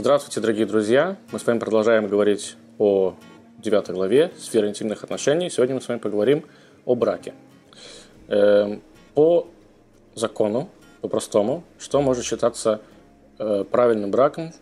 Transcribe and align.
Здравствуйте, 0.00 0.40
дорогие 0.40 0.64
друзья! 0.64 1.16
Мы 1.32 1.40
с 1.40 1.44
вами 1.44 1.58
продолжаем 1.58 2.06
говорить 2.06 2.56
о 2.78 3.16
девятой 3.58 3.96
главе 3.96 4.30
«Сфера 4.38 4.68
интимных 4.68 5.02
отношений». 5.02 5.50
Сегодня 5.50 5.74
мы 5.74 5.80
с 5.80 5.88
вами 5.88 5.98
поговорим 5.98 6.44
о 6.84 6.94
браке. 6.94 7.34
Эм, 8.28 8.80
по 9.14 9.48
закону, 10.14 10.68
по-простому, 11.00 11.64
что 11.80 12.00
может 12.00 12.24
считаться 12.24 12.80
э, 13.40 13.64
правильным 13.68 14.12
браком 14.12 14.52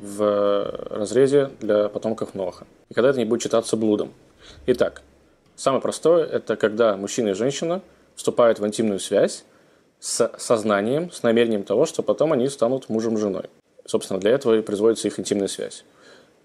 в 0.00 0.88
разрезе 0.90 1.52
для 1.60 1.88
потомков 1.88 2.34
Ноха. 2.34 2.66
И 2.88 2.94
когда 2.94 3.10
это 3.10 3.20
не 3.20 3.26
будет 3.26 3.42
считаться 3.42 3.76
блудом. 3.76 4.12
Итак, 4.66 5.02
самое 5.54 5.80
простое– 5.80 6.26
это 6.26 6.56
когда 6.56 6.96
мужчина 6.96 7.28
и 7.28 7.34
женщина 7.34 7.80
вступают 8.16 8.58
в 8.58 8.66
интимную 8.66 8.98
связь 8.98 9.44
с 10.00 10.32
сознанием, 10.36 11.12
с 11.12 11.22
намерением 11.22 11.62
того, 11.62 11.86
что 11.86 12.02
потом 12.02 12.32
они 12.32 12.48
станут 12.48 12.88
мужем 12.88 13.14
и 13.14 13.18
женой. 13.18 13.50
Собственно, 13.86 14.20
для 14.20 14.32
этого 14.32 14.58
и 14.58 14.62
производится 14.62 15.08
их 15.08 15.18
интимная 15.18 15.48
связь. 15.48 15.84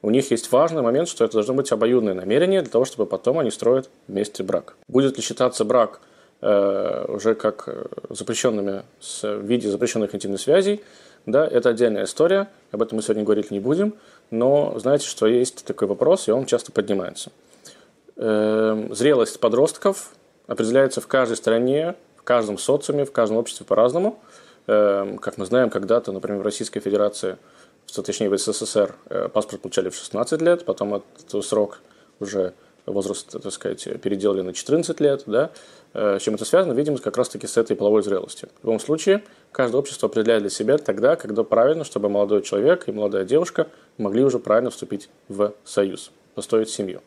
У 0.02 0.10
них 0.10 0.30
есть 0.32 0.52
важный 0.52 0.82
момент, 0.82 1.08
что 1.08 1.26
это 1.26 1.34
должно 1.34 1.54
быть 1.54 1.72
обоюдное 1.72 2.14
намерение 2.14 2.62
для 2.62 2.70
того, 2.70 2.86
чтобы 2.86 3.06
потом 3.06 3.40
они 3.40 3.50
строят 3.50 3.90
вместе 4.08 4.44
брак. 4.44 4.76
Будет 4.88 5.18
ли 5.18 5.24
считаться 5.24 5.66
брак 5.66 6.00
э, 6.42 7.06
уже 7.08 7.34
как 7.34 7.64
э, 7.68 7.86
запрещенными 8.10 8.84
в 9.02 9.42
виде 9.42 9.70
запрещенных 9.70 10.14
интимных 10.14 10.40
связей, 10.40 10.84
да, 11.26 11.48
это 11.48 11.70
отдельная 11.70 12.04
история, 12.04 12.50
об 12.72 12.84
этом 12.84 12.98
мы 12.98 13.02
сегодня 13.02 13.24
говорить 13.24 13.50
не 13.50 13.60
будем, 13.60 13.96
но 14.30 14.78
знаете, 14.78 15.08
что 15.08 15.26
есть 15.26 15.66
такой 15.66 15.88
вопрос, 15.88 16.28
и 16.28 16.32
он 16.32 16.46
часто 16.46 16.72
поднимается. 16.72 17.32
Э, 18.16 18.88
зрелость 18.92 19.40
подростков 19.40 20.12
определяется 20.46 21.02
в 21.02 21.08
каждой 21.08 21.38
стране, 21.38 21.96
в 22.16 22.22
каждом 22.22 22.60
социуме, 22.60 23.06
в 23.06 23.12
каждом 23.12 23.38
обществе 23.38 23.66
по-разному– 23.66 24.20
как 24.66 25.38
мы 25.38 25.46
знаем, 25.46 25.70
когда-то, 25.70 26.12
например, 26.12 26.40
в 26.40 26.44
Российской 26.44 26.80
Федерации, 26.80 27.38
точнее 27.94 28.30
в 28.30 28.38
СССР, 28.38 28.96
э, 29.10 29.30
паспорт 29.30 29.62
получали 29.62 29.90
в 29.90 29.96
16 29.96 30.42
лет, 30.42 30.66
потом 30.66 30.96
этот 30.96 31.46
срок 31.46 31.82
уже 32.20 32.54
возраст, 32.86 33.32
так 33.42 33.52
сказать, 33.52 33.84
переделали 34.02 34.42
на 34.42 34.54
14 34.54 35.00
лет, 35.00 35.24
да, 35.26 35.52
э, 35.94 36.20
с 36.20 36.22
чем 36.22 36.36
это 36.36 36.46
связано, 36.46 36.74
видимо, 36.74 36.98
как 36.98 37.18
раз-таки 37.18 37.48
с 37.48 37.58
этой 37.58 37.76
половой 37.76 38.04
зрелостью. 38.04 38.50
В 38.62 38.66
любом 38.66 38.80
случае, 38.80 39.24
каждое 39.52 39.78
общество 39.78 40.08
определяет 40.08 40.42
для 40.42 40.50
себя 40.50 40.78
тогда, 40.78 41.16
когда 41.16 41.44
правильно, 41.44 41.84
чтобы 41.84 42.10
молодой 42.10 42.42
человек 42.42 42.88
и 42.88 42.92
молодая 42.92 43.26
девушка 43.26 43.68
могли 43.98 44.24
уже 44.24 44.40
правильно 44.40 44.70
вступить 44.70 45.10
в 45.30 45.54
союз, 45.64 46.12
построить 46.36 46.70
семью. 46.70 47.02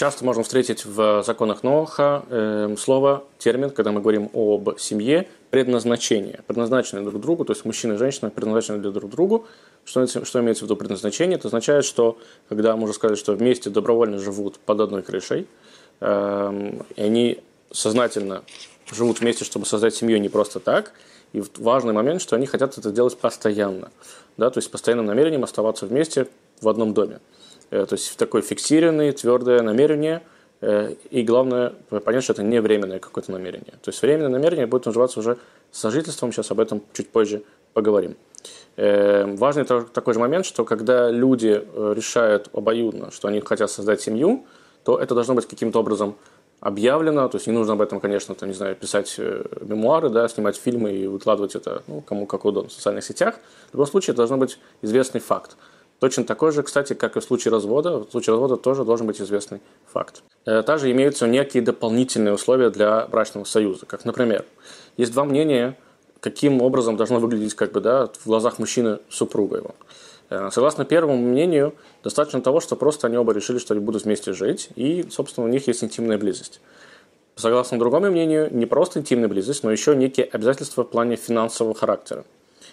Часто 0.00 0.24
можно 0.24 0.42
встретить 0.42 0.86
в 0.86 1.22
законах 1.22 1.62
Ноха 1.62 2.24
э, 2.30 2.74
слово, 2.78 3.22
термин, 3.36 3.68
когда 3.68 3.92
мы 3.92 4.00
говорим 4.00 4.30
об 4.32 4.78
семье, 4.78 5.28
предназначение. 5.50 6.40
Предназначенные 6.46 7.04
друг 7.04 7.20
другу, 7.20 7.44
то 7.44 7.52
есть 7.52 7.66
мужчина 7.66 7.92
и 7.92 7.96
женщина 7.98 8.30
предназначены 8.30 8.78
для 8.78 8.92
друг 8.92 9.10
другу. 9.10 9.46
Что, 9.84 10.06
что 10.06 10.40
имеется 10.40 10.64
в 10.64 10.68
виду 10.68 10.76
предназначение? 10.76 11.36
Это 11.36 11.48
означает, 11.48 11.84
что 11.84 12.16
когда 12.48 12.76
мы 12.76 12.84
уже 12.84 12.94
сказали, 12.94 13.18
что 13.18 13.34
вместе 13.34 13.68
добровольно 13.68 14.18
живут 14.18 14.58
под 14.60 14.80
одной 14.80 15.02
крышей, 15.02 15.46
э, 16.00 16.72
и 16.96 17.02
они 17.02 17.42
сознательно 17.70 18.42
живут 18.90 19.20
вместе, 19.20 19.44
чтобы 19.44 19.66
создать 19.66 19.94
семью 19.94 20.18
не 20.18 20.30
просто 20.30 20.60
так, 20.60 20.94
и 21.34 21.42
важный 21.58 21.92
момент, 21.92 22.22
что 22.22 22.36
они 22.36 22.46
хотят 22.46 22.78
это 22.78 22.90
делать 22.90 23.18
постоянно, 23.18 23.90
да, 24.38 24.48
то 24.48 24.60
есть 24.60 24.70
постоянным 24.70 25.04
намерением 25.04 25.44
оставаться 25.44 25.84
вместе 25.84 26.26
в 26.62 26.70
одном 26.70 26.94
доме. 26.94 27.20
Э, 27.70 27.86
то 27.86 27.94
есть 27.94 28.16
такое 28.16 28.42
фиксированное, 28.42 29.12
твердое 29.12 29.62
намерение, 29.62 30.22
э, 30.60 30.94
и 31.10 31.22
главное 31.22 31.70
понять, 32.04 32.24
что 32.24 32.32
это 32.32 32.42
не 32.42 32.60
временное 32.60 32.98
какое-то 32.98 33.32
намерение. 33.32 33.72
То 33.82 33.90
есть 33.90 34.02
временное 34.02 34.28
намерение 34.28 34.66
будет 34.66 34.86
называться 34.86 35.20
уже 35.20 35.38
сожительством, 35.70 36.32
сейчас 36.32 36.50
об 36.50 36.60
этом 36.60 36.82
чуть 36.92 37.10
позже 37.10 37.42
поговорим. 37.72 38.16
Э, 38.76 39.24
важный 39.36 39.64
такой 39.64 40.14
же 40.14 40.20
момент, 40.20 40.46
что 40.46 40.64
когда 40.64 41.10
люди 41.10 41.62
решают 41.76 42.48
обоюдно, 42.52 43.10
что 43.10 43.28
они 43.28 43.40
хотят 43.40 43.70
создать 43.70 44.00
семью, 44.00 44.44
то 44.84 44.98
это 44.98 45.14
должно 45.14 45.34
быть 45.34 45.46
каким-то 45.46 45.80
образом 45.80 46.16
объявлено, 46.60 47.28
то 47.28 47.36
есть 47.36 47.46
не 47.46 47.52
нужно 47.52 47.72
об 47.72 47.80
этом, 47.80 48.00
конечно, 48.00 48.34
там, 48.34 48.48
не 48.48 48.54
знаю, 48.54 48.76
писать 48.76 49.16
мемуары, 49.18 50.10
да, 50.10 50.28
снимать 50.28 50.56
фильмы 50.56 50.92
и 50.92 51.06
выкладывать 51.06 51.54
это, 51.54 51.82
ну, 51.86 52.02
кому 52.02 52.26
как 52.26 52.44
удобно, 52.44 52.68
в 52.68 52.72
социальных 52.72 53.04
сетях. 53.04 53.36
В 53.70 53.74
любом 53.74 53.86
случае, 53.86 54.12
это 54.12 54.18
должно 54.18 54.36
быть 54.36 54.58
известный 54.82 55.20
факт. 55.20 55.56
Точно 56.00 56.24
такой 56.24 56.50
же, 56.50 56.62
кстати, 56.62 56.94
как 56.94 57.16
и 57.16 57.20
в 57.20 57.24
случае 57.24 57.52
развода. 57.52 57.98
В 57.98 58.10
случае 58.10 58.32
развода 58.32 58.56
тоже 58.56 58.84
должен 58.84 59.06
быть 59.06 59.20
известный 59.20 59.60
факт. 59.86 60.22
Э, 60.46 60.62
также 60.62 60.90
имеются 60.90 61.26
некие 61.26 61.62
дополнительные 61.62 62.32
условия 62.32 62.70
для 62.70 63.06
брачного 63.06 63.44
союза. 63.44 63.84
Как, 63.84 64.06
например, 64.06 64.46
есть 64.96 65.12
два 65.12 65.24
мнения, 65.24 65.76
каким 66.20 66.62
образом 66.62 66.96
должно 66.96 67.18
выглядеть 67.18 67.54
как 67.54 67.72
бы, 67.72 67.82
да, 67.82 68.06
в 68.06 68.26
глазах 68.26 68.58
мужчины 68.58 68.98
супруга 69.10 69.58
его. 69.58 69.74
Э, 70.30 70.48
согласно 70.50 70.86
первому 70.86 71.18
мнению, 71.18 71.74
достаточно 72.02 72.40
того, 72.40 72.60
что 72.60 72.76
просто 72.76 73.06
они 73.06 73.18
оба 73.18 73.34
решили, 73.34 73.58
что 73.58 73.74
они 73.74 73.84
будут 73.84 74.04
вместе 74.04 74.32
жить, 74.32 74.70
и, 74.76 75.06
собственно, 75.10 75.46
у 75.46 75.50
них 75.50 75.68
есть 75.68 75.84
интимная 75.84 76.16
близость. 76.16 76.62
Согласно 77.36 77.78
другому 77.78 78.10
мнению, 78.10 78.48
не 78.50 78.64
просто 78.64 79.00
интимная 79.00 79.28
близость, 79.28 79.64
но 79.64 79.70
еще 79.70 79.94
некие 79.94 80.24
обязательства 80.24 80.82
в 80.82 80.88
плане 80.88 81.16
финансового 81.16 81.74
характера. 81.74 82.24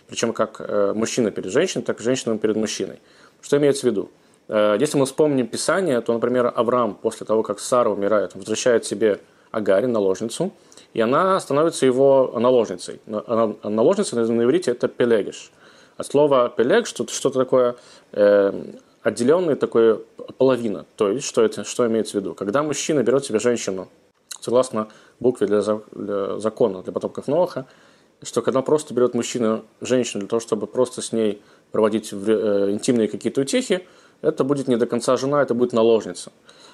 Причем 0.07 0.34
как 0.34 0.57
э, 0.59 0.94
мужчина 0.95 1.31
перед 1.31 1.51
женщиной, 1.51 1.84
так 1.84 2.00
и 2.00 2.03
женщина 2.03 2.38
перед 2.38 2.56
мужчиной. 2.56 3.00
Что 3.41 3.57
имеется 3.57 3.81
в 3.81 3.84
виду? 3.85 4.09
Э, 4.47 4.78
если 4.79 4.97
мы 4.97 5.06
вспомним 5.06 5.47
Писание, 5.47 6.01
то, 6.01 6.13
например, 6.13 6.51
Авраам 6.56 6.95
после 6.95 7.25
того, 7.25 7.44
как 7.44 7.59
Сара 7.59 7.90
умирает, 7.90 8.35
возвращает 8.35 8.85
себе 8.85 9.19
Агари, 9.51 9.85
наложницу, 9.85 10.51
и 10.94 11.01
она 11.01 11.40
становится 11.40 11.85
его 11.85 12.34
наложницей. 12.38 13.01
Наложница 13.06 14.16
на 14.16 14.44
иврите– 14.44 14.72
это 14.72 14.88
пелегиш. 14.88 15.51
От 15.97 16.07
слова 16.07 16.50
пелег 16.50 16.88
что-то 16.88 17.31
такое 17.31 17.75
э, 18.12 18.53
отделенное, 19.01 19.56
такое 19.56 20.00
половина. 20.38 20.85
То 20.95 21.09
есть, 21.09 21.25
что, 21.25 21.44
это, 21.44 21.63
что 21.63 21.88
имеется 21.88 22.13
в 22.18 22.22
виду? 22.22 22.34
Когда 22.34 22.63
мужчина 22.63 23.03
берет 23.03 23.25
себе 23.25 23.39
женщину, 23.39 23.89
согласно 24.39 24.88
букве 25.19 25.47
для, 25.47 25.62
для 25.91 26.39
закона, 26.39 26.84
для 26.84 26.94
потомков 26.94 27.28
Ноаха, 27.28 27.66
что 28.23 28.41
когда 28.41 28.61
просто 28.61 28.94
берет 28.94 29.13
мужчина 29.13 29.63
женщину 29.81 30.22
для 30.22 30.29
того, 30.29 30.39
чтобы 30.39 30.67
просто 30.67 31.01
с 31.01 31.11
ней 31.11 31.41
проводить 31.72 32.11
э, 32.11 32.69
интимные 32.72 33.07
какие-то 33.07 33.41
утехи, 33.41 33.88
это 34.22 34.44
будет 34.44 34.67
не 34.67 34.75
до 34.78 34.88
конца 34.88 35.17
жена, 35.17 35.41
это 35.41 35.53
будет 35.53 35.73
наложница. 35.73 36.31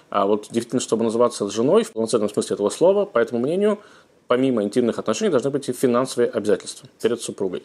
А 0.10 0.26
вот 0.26 0.44
действительно, 0.44 0.80
чтобы 0.80 1.04
называться 1.04 1.50
женой 1.50 1.84
в 1.84 1.92
полноценном 1.92 2.30
смысле 2.30 2.54
этого 2.56 2.70
слова, 2.70 3.06
по 3.06 3.20
этому 3.20 3.42
мнению, 3.42 3.80
помимо 4.28 4.64
интимных 4.64 5.00
отношений 5.00 5.32
должны 5.32 5.50
быть 5.50 5.68
и 5.70 5.74
финансовые 5.74 6.30
обязательства 6.30 6.88
перед 7.02 7.22
супругой. 7.22 7.64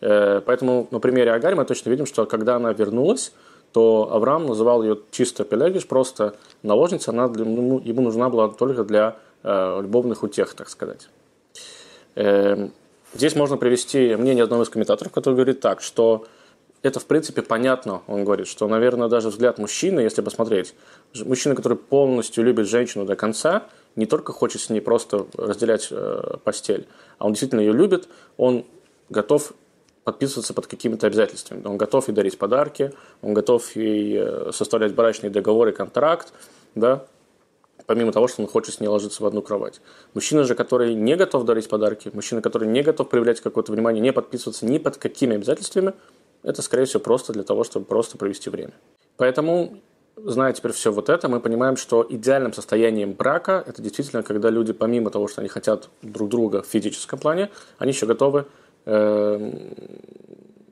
Э, 0.00 0.40
поэтому 0.44 0.88
на 0.90 1.00
примере 1.00 1.32
Агарь 1.32 1.54
мы 1.54 1.64
точно 1.64 1.90
видим, 1.90 2.06
что 2.06 2.26
когда 2.26 2.56
она 2.56 2.72
вернулась, 2.72 3.32
то 3.72 4.10
Авраам 4.12 4.46
называл 4.46 4.82
ее 4.82 4.98
чисто 5.10 5.44
пелегиш, 5.44 5.86
просто 5.86 6.36
наложница, 6.62 7.10
она 7.10 7.28
для, 7.28 7.44
ну, 7.44 7.80
ему 7.80 8.02
нужна 8.02 8.30
была 8.30 8.48
только 8.48 8.82
для 8.84 9.16
э, 9.42 9.80
любовных 9.82 10.22
утех, 10.22 10.54
так 10.54 10.68
сказать. 10.68 11.08
Э, 12.18 12.68
Здесь 13.14 13.34
можно 13.34 13.56
привести 13.56 14.14
мнение 14.16 14.44
одного 14.44 14.64
из 14.64 14.68
комментаторов, 14.68 15.12
который 15.12 15.34
говорит 15.34 15.60
так, 15.60 15.80
что 15.80 16.26
это 16.82 17.00
в 17.00 17.06
принципе 17.06 17.42
понятно, 17.42 18.02
он 18.06 18.24
говорит, 18.24 18.46
что, 18.46 18.68
наверное, 18.68 19.08
даже 19.08 19.30
взгляд 19.30 19.58
мужчины, 19.58 20.00
если 20.00 20.20
посмотреть, 20.20 20.74
мужчина, 21.24 21.56
который 21.56 21.76
полностью 21.78 22.44
любит 22.44 22.68
женщину 22.68 23.06
до 23.06 23.16
конца, 23.16 23.66
не 23.96 24.06
только 24.06 24.32
хочет 24.32 24.60
с 24.60 24.68
ней 24.70 24.80
просто 24.80 25.26
разделять 25.36 25.88
э, 25.90 26.36
постель, 26.44 26.86
а 27.18 27.26
он 27.26 27.32
действительно 27.32 27.60
ее 27.60 27.72
любит, 27.72 28.08
он 28.36 28.64
готов 29.08 29.54
подписываться 30.04 30.54
под 30.54 30.66
какими-то 30.66 31.06
обязательствами. 31.06 31.66
Он 31.66 31.76
готов 31.76 32.08
ей 32.08 32.14
дарить 32.14 32.38
подарки, 32.38 32.92
он 33.22 33.34
готов 33.34 33.74
ей 33.74 34.16
э, 34.18 34.52
составлять 34.52 34.94
брачные 34.94 35.30
договоры, 35.30 35.72
контракт, 35.72 36.32
да, 36.74 37.06
помимо 37.88 38.12
того, 38.12 38.28
что 38.28 38.42
он 38.42 38.48
хочет 38.48 38.74
с 38.74 38.80
ней 38.80 38.86
ложиться 38.86 39.22
в 39.22 39.26
одну 39.26 39.40
кровать. 39.40 39.80
Мужчина 40.12 40.44
же, 40.44 40.54
который 40.54 40.92
не 40.94 41.16
готов 41.16 41.44
дарить 41.44 41.70
подарки, 41.70 42.10
мужчина, 42.12 42.42
который 42.42 42.68
не 42.68 42.82
готов 42.82 43.08
проявлять 43.08 43.40
какое-то 43.40 43.72
внимание, 43.72 44.02
не 44.02 44.12
подписываться 44.12 44.66
ни 44.66 44.76
под 44.76 44.98
какими 44.98 45.36
обязательствами, 45.36 45.94
это, 46.42 46.60
скорее 46.60 46.84
всего, 46.84 47.00
просто 47.00 47.32
для 47.32 47.44
того, 47.44 47.64
чтобы 47.64 47.86
просто 47.86 48.18
провести 48.18 48.50
время. 48.50 48.74
Поэтому, 49.16 49.78
зная 50.16 50.52
теперь 50.52 50.72
все 50.72 50.92
вот 50.92 51.08
это, 51.08 51.30
мы 51.30 51.40
понимаем, 51.40 51.78
что 51.78 52.06
идеальным 52.06 52.52
состоянием 52.52 53.14
брака– 53.14 53.64
это 53.66 53.80
действительно, 53.80 54.22
когда 54.22 54.50
люди, 54.50 54.74
помимо 54.74 55.10
того, 55.10 55.26
что 55.26 55.40
они 55.40 55.48
хотят 55.48 55.88
друг 56.02 56.28
друга 56.28 56.60
в 56.60 56.66
физическом 56.66 57.18
плане, 57.18 57.48
они 57.78 57.92
еще 57.92 58.04
готовы 58.04 58.44
э, 58.84 59.52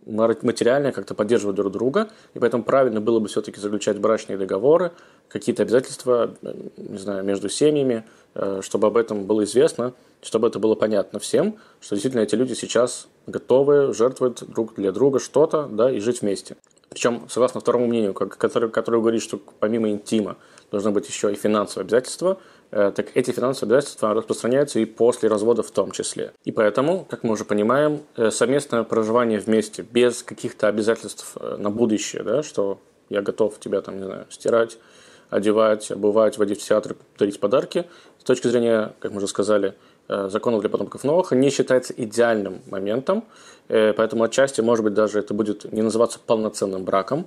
материально 0.06 0.93
как-то 0.93 1.14
поддерживать 1.14 1.56
друг 1.56 1.73
друга, 1.73 2.08
и 2.35 2.38
поэтому 2.38 2.62
правильно 2.62 3.00
было 3.00 3.19
бы 3.20 3.29
все-таки 3.29 3.61
заключать 3.61 3.99
брачные 3.99 4.38
договоры, 4.38 4.93
какие-то 5.29 5.62
обязательства, 5.62 6.35
э, 6.43 6.55
не 6.76 6.99
знаю, 6.99 7.25
между 7.25 7.49
семьями, 7.49 8.05
э, 8.35 8.61
чтобы 8.62 8.87
об 8.87 8.97
этом 8.97 9.25
было 9.25 9.44
известно, 9.44 9.93
чтобы 10.23 10.49
это 10.49 10.58
было 10.58 10.75
понятно 10.75 11.19
всем, 11.19 11.56
что 11.81 11.97
действительно 11.97 12.23
эти 12.23 12.35
люди 12.35 12.55
сейчас 12.55 13.08
готовы 13.26 13.93
жертвовать 13.93 14.44
друг 14.47 14.75
для 14.76 14.93
друга 14.93 15.19
что-то, 15.19 15.69
да, 15.70 15.91
и 15.91 15.99
жить 16.00 16.23
вместе. 16.23 16.56
Причем, 16.88 17.26
согласно 17.29 17.61
второму 17.61 17.87
мнению, 17.87 18.14
который, 18.14 18.70
который 18.70 19.00
говорит, 19.00 19.23
что 19.23 19.38
помимо 19.59 19.91
интима 19.91 20.37
должны 20.70 20.93
быть 20.93 21.09
еще 21.09 21.32
и 21.32 21.35
финансовые 21.35 21.85
обязательства, 21.85 22.38
так 22.71 23.09
эти 23.15 23.31
финансовые 23.31 23.77
обязательства 23.77 24.15
распространяются 24.15 24.79
и 24.81 24.85
после 24.85 25.29
развода 25.29 25.63
в 25.63 25.71
том 25.71 25.91
числе. 25.91 26.33
И 26.45 26.53
поэтому, 26.53 27.05
как 27.09 27.23
мы 27.23 27.33
уже 27.33 27.45
понимаем, 27.45 28.01
э, 28.17 28.31
совместное 28.31 28.83
проживание 28.83 29.39
вместе 29.39 29.83
без 29.83 30.23
каких-то 30.23 30.69
обязательств 30.69 31.37
э, 31.37 31.57
на 31.59 31.71
будущее, 31.71 32.23
да, 32.23 32.43
что 32.43 32.79
я 33.09 33.23
готов 33.23 33.59
тебя 33.61 33.81
там, 33.83 33.99
не 33.99 34.05
знаю, 34.05 34.27
стирать, 34.31 34.79
одевать, 35.31 35.91
обувать, 35.91 36.39
водить 36.39 36.61
в 36.61 36.67
театр, 36.67 36.97
дарить 37.19 37.41
подарки, 37.41 37.87
с 38.19 38.25
точки 38.25 38.49
зрения, 38.49 38.95
как 39.01 39.12
мы 39.12 39.19
уже 39.19 39.29
сказали, 39.29 39.75
Э, 39.75 39.96
законов 40.08 40.61
для 40.61 40.70
потомков 40.70 41.05
Ноаха 41.05 41.35
не 41.35 41.50
считается 41.50 41.93
идеальным 41.97 42.61
моментом, 42.70 43.25
э, 43.69 43.93
поэтому 43.93 44.25
отчасти, 44.25 44.61
может 44.61 44.85
быть, 44.85 44.94
даже 44.94 45.19
это 45.19 45.35
будет 45.35 45.73
не 45.73 45.82
называться 45.82 46.19
полноценным 46.25 46.85
браком. 46.85 47.26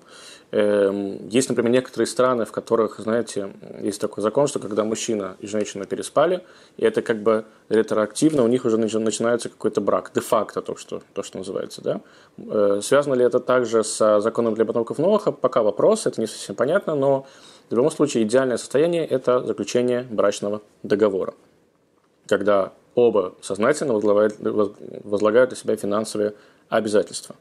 Эм, 0.51 1.27
есть, 1.29 1.49
например, 1.49 1.71
некоторые 1.71 2.07
страны, 2.07 2.45
в 2.45 2.51
которых, 2.51 2.99
знаете, 2.99 3.51
есть 3.81 4.01
такой 4.01 4.23
закон, 4.23 4.47
что 4.47 4.59
когда 4.59 4.83
мужчина 4.83 5.35
и 5.39 5.47
женщина 5.47 5.85
переспали, 5.85 6.41
и 6.77 6.85
это 6.85 7.01
как 7.01 7.21
бы 7.21 7.45
ретроактивно, 7.69 8.43
у 8.43 8.47
них 8.47 8.65
уже 8.65 8.77
начинается 8.77 9.49
какой-то 9.49 9.81
брак, 9.81 10.11
де-факто 10.15 10.61
то, 10.61 10.75
что, 10.75 11.01
то, 11.13 11.21
что 11.21 11.37
называется. 11.37 11.81
Да? 11.81 12.01
Э, 12.37 12.79
связано 12.81 13.13
ли 13.13 13.23
это 13.25 13.39
также 13.39 13.83
с 13.83 14.21
законом 14.21 14.55
для 14.55 14.65
потомков 14.65 14.97
Ноаха? 14.97 15.31
Пока 15.31 15.61
вопрос, 15.61 16.07
это 16.07 16.19
не 16.19 16.27
совсем 16.27 16.55
понятно, 16.55 16.95
но 16.95 17.27
в 17.69 17.75
любом 17.75 17.91
случае 17.91 18.23
идеальное 18.23 18.57
состояние– 18.57 19.05
это 19.07 19.43
заключение 19.43 20.07
брачного 20.09 20.61
договора 20.81 21.33
когда 22.29 22.73
оба 22.95 23.33
сознательно 23.41 23.93
возлагают, 23.93 24.39
на 25.51 25.55
себя 25.55 25.75
финансовые 25.75 26.35
обязательства. 26.69 27.35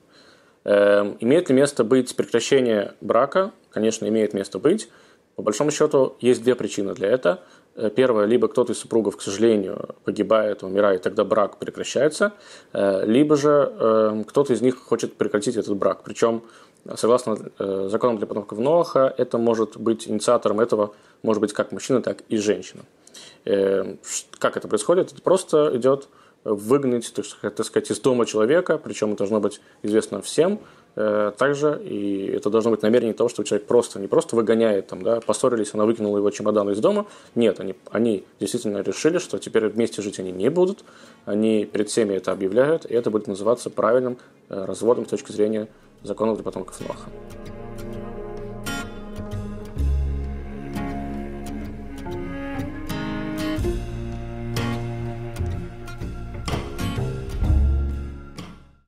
Эм, 0.64 1.16
имеет 1.20 1.48
ли 1.50 1.54
место 1.54 1.84
быть 1.84 2.16
прекращение 2.16 2.94
брака? 3.00 3.52
Конечно, 3.70 4.06
имеет 4.06 4.34
место 4.34 4.58
быть. 4.58 4.88
По 5.36 5.42
большому 5.42 5.70
счету, 5.70 6.16
есть 6.20 6.42
две 6.42 6.54
причины 6.54 6.94
для 6.94 7.08
этого. 7.08 7.40
Э, 7.76 7.90
первое, 7.94 8.24
либо 8.24 8.48
кто-то 8.48 8.72
из 8.72 8.78
супругов, 8.78 9.16
к 9.16 9.20
сожалению, 9.20 9.94
погибает, 10.04 10.62
умирает, 10.62 11.02
тогда 11.02 11.24
брак 11.24 11.58
прекращается, 11.58 12.32
э, 12.72 13.04
либо 13.06 13.36
же 13.36 13.72
э, 13.78 14.24
кто-то 14.26 14.52
из 14.52 14.62
них 14.62 14.78
хочет 14.78 15.14
прекратить 15.14 15.56
этот 15.56 15.76
брак. 15.76 16.02
Причем, 16.02 16.42
согласно 16.96 17.36
законам 17.88 18.18
для 18.18 18.26
потомков 18.26 18.58
Ноаха, 18.58 19.14
это 19.16 19.36
может 19.36 19.76
быть 19.76 20.08
инициатором 20.08 20.60
этого, 20.60 20.94
может 21.22 21.40
быть 21.40 21.52
как 21.52 21.70
мужчина, 21.72 22.02
так 22.02 22.22
и 22.28 22.36
женщина. 22.38 22.82
Э, 23.44 23.96
как 24.38 24.56
это 24.56 24.68
происходит? 24.68 25.12
Это 25.12 25.22
просто 25.22 25.72
идет 25.74 26.08
выгнать, 26.44 27.12
так 27.12 27.64
сказать, 27.64 27.90
из 27.90 28.00
дома 28.00 28.26
человека, 28.26 28.78
причем 28.78 29.10
это 29.10 29.18
должно 29.18 29.40
быть 29.40 29.60
известно 29.82 30.22
всем, 30.22 30.60
э, 30.96 31.32
также, 31.36 31.80
и 31.82 32.26
это 32.26 32.48
должно 32.50 32.70
быть 32.70 32.82
намерение 32.82 33.12
того, 33.12 33.28
что 33.28 33.42
человек 33.42 33.66
просто, 33.66 33.98
не 33.98 34.06
просто 34.06 34.36
выгоняет, 34.36 34.86
там, 34.86 35.02
да, 35.02 35.20
поссорились, 35.20 35.74
она 35.74 35.84
выкинула 35.84 36.18
его 36.18 36.30
чемодан 36.30 36.70
из 36.70 36.78
дома. 36.78 37.06
Нет, 37.34 37.60
они, 37.60 37.74
они 37.90 38.24
действительно 38.40 38.78
решили, 38.78 39.18
что 39.18 39.38
теперь 39.38 39.68
вместе 39.68 40.00
жить 40.00 40.18
они 40.18 40.32
не 40.32 40.48
будут, 40.48 40.84
они 41.24 41.64
перед 41.64 41.88
всеми 41.88 42.14
это 42.14 42.32
объявляют, 42.32 42.86
и 42.86 42.94
это 42.94 43.10
будет 43.10 43.26
называться 43.26 43.68
правильным 43.70 44.18
э, 44.48 44.64
разводом 44.64 45.06
с 45.06 45.10
точки 45.10 45.32
зрения 45.32 45.68
законов 46.02 46.36
для 46.36 46.44
потомков 46.44 46.80
Ноаха. 46.80 47.10